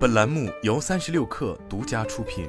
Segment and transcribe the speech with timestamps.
[0.00, 2.48] 本栏目由三十六氪独家出品。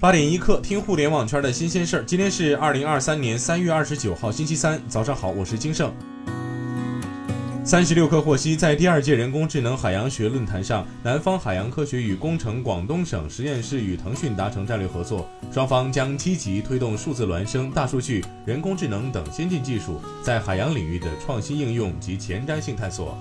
[0.00, 2.02] 八点一刻，听互联网圈的新鲜事儿。
[2.04, 5.94] 今天是二零二三年三月二十九号，星期三，早上好，我是金盛。
[7.66, 23.18] 三十六氪获悉，在第二届人工智能海洋学论坛上，南方海洋科学与工程广东省实验室与腾讯达成战略合作，双方将积极推动数字孪生、大数据、人工智能等先进技术在海洋领域的创新应用及前瞻性探索。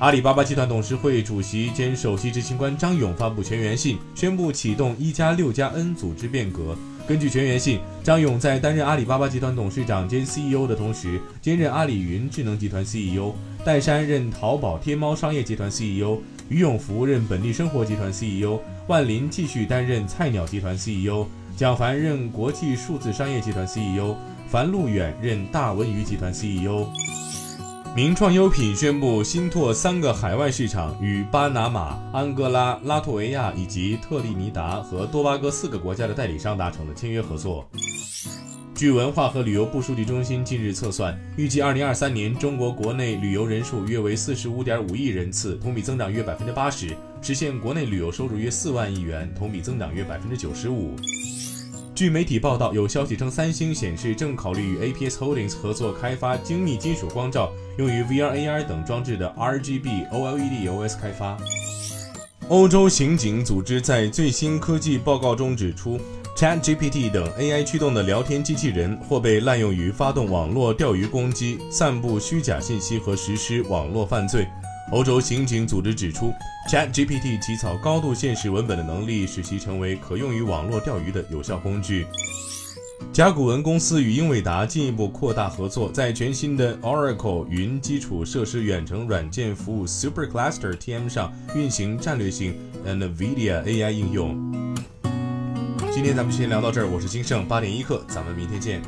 [0.00, 6.76] 阿里巴巴集团董事会主席兼首席执行官张勇发布全员信，宣布启动“一加六加 N” 组织变革。
[7.06, 13.32] 根据全员信，张勇在担任阿里巴巴集团董事长兼 CEO 的同时，兼任阿里云智能集团 CEO；
[13.64, 21.24] 戴珊任淘宝天猫商业集团 CEO；于永福任本地生活集团 CEO；万林继续担任菜鸟集团 CEO；
[21.56, 24.16] 蒋凡任国际数字商业集团 CEO；
[24.50, 26.88] 樊路远任大文娱集团 CEO。
[27.96, 37.66] 名创优品宣布新拓三个海外市场，与巴拿马、安哥拉、拉脱维亚以及特立尼达和多巴哥四个国家的代理商达成了签约合作。
[38.74, 50.94] 据文化和旅游部数据中心近日测算，预计二零二三年中国国内旅游人数约为四十五点五亿人次，同比增长约百分之八十，实现国内旅游收入约四万亿元，同比增长约百分之九十五。
[51.96, 61.38] 据媒体报道，有消息称，三星显示正考虑与 APS Holdings 合作开发精密金属光罩，用于 VR、AR 等装置的 RGB OLED OS 开发。
[62.50, 65.98] 欧洲刑警组织在最新科技报告中指出
[66.36, 74.46] ，ChatGPT 等 AI 驱动的聊天机器人或被滥用于发动网络钓鱼攻击、散布虚假信息和实施网络犯罪。
[74.92, 76.32] 欧洲刑警组织指出
[76.70, 82.06] ，ChatGPT 起草高度现实文本的能力，使其成为可用于网络钓鱼的有效工具。
[83.12, 92.54] 甲骨文公司与英伟达进一步扩大合作，在全新的 Oracle 云基础设施远程软件服务 SuperCluster TM 上运行战略性
[92.86, 94.72] NVIDIA AI 应用。
[95.92, 98.80] 今天咱们先聊到这儿，我是金盛八点一刻，咱们明天见。